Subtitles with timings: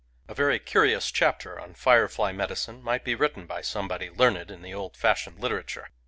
[0.27, 4.73] A very curious chapter on firefly medicine might be written by somebody learned in the
[4.73, 5.89] old fash ioned literature.